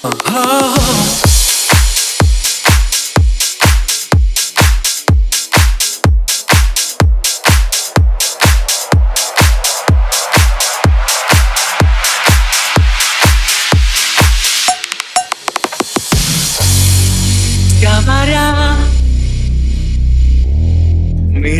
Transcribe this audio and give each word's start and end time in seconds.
Мы 0.00 0.10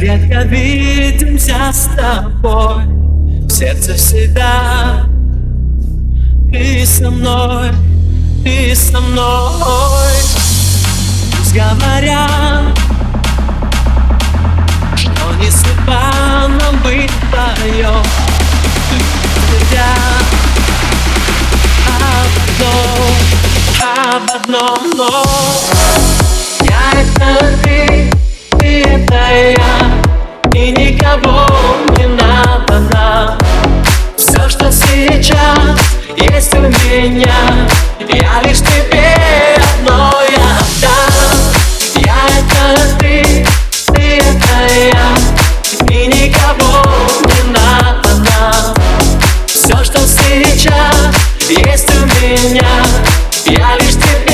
редко 0.00 0.42
видимся 0.42 1.72
с 1.72 1.88
тобой. 1.96 2.84
В 3.46 3.50
сердце 3.50 3.94
всегда. 3.94 5.06
Ты 6.52 6.86
со 6.86 7.10
мной, 7.10 7.70
ты 8.48 8.74
со 8.74 9.00
мной. 9.00 10.14
Пусть 11.36 11.52
говорят, 11.52 12.78
что 14.96 15.34
не 15.38 15.50
судьба 15.50 16.48
нам 16.48 16.76
быть 16.82 17.10
вдвоем 17.10 18.02
Тебя 19.50 19.94
об 21.86 22.30
одном, 22.48 23.16
об 24.14 24.30
одном, 24.42 24.96
но 24.96 25.38
есть 36.20 36.55
у 36.55 36.61
меня 36.61 37.69
Я 38.12 38.42
лишь 38.42 38.58
тебе 38.58 39.14
одной 39.74 40.27
отдам. 40.27 41.38
Я 41.97 42.16
это 42.38 42.98
ты, 42.98 43.47
ты 43.92 44.20
И 45.92 46.06
никого 46.06 46.83
не 47.24 47.50
надо. 47.52 48.74
Все, 49.46 49.84
что 49.84 49.98
сейчас 50.06 51.14
есть 51.48 51.91
у 51.91 52.24
меня 52.24 52.84
Я 53.46 53.77
лишь 53.77 53.94
тебе 53.94 54.27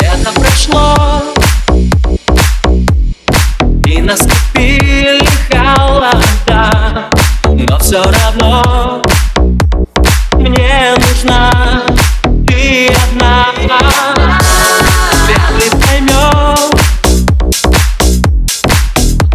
Лето 0.00 0.32
прошло 0.34 0.94
И 3.86 4.00
наступили 4.00 5.26
холода 5.50 7.10
Но 7.46 7.78
все 7.78 8.02
равно 8.02 8.93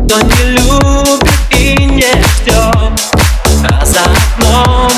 Кто 0.10 0.22
не 0.22 0.44
любит 0.54 1.24
и 1.52 1.76
не 1.86 2.02
ждет 2.02 3.00
А 3.70 3.86
за 3.86 4.00
окном 4.00 4.90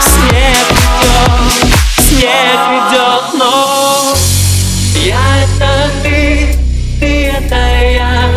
Снег 0.00 0.68
идет, 0.70 1.42
снег 1.98 2.60
идет, 2.78 3.34
но 3.36 4.14
Я 4.94 5.18
это 5.42 5.90
ты, 6.00 6.56
ты 7.00 7.26
это 7.26 7.56
я. 7.56 8.30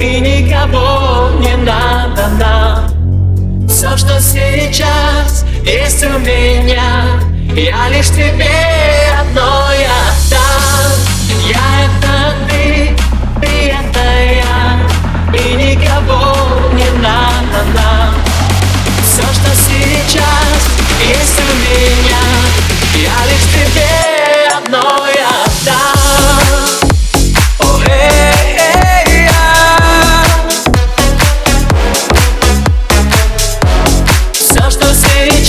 И 0.00 0.18
никого 0.18 1.38
не 1.38 1.56
надо 1.56 2.26
нам. 2.40 3.68
Все, 3.68 3.96
что 3.96 4.20
сейчас 4.20 5.44
есть 5.64 6.04
у 6.04 6.18
меня 6.18 7.20
Я 7.54 7.88
лишь 7.90 8.08
тебе 8.08 8.69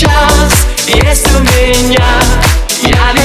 сейчас 0.01 0.66
есть 0.88 1.27
у 1.35 1.39
меня 1.39 2.07
Я 2.83 3.20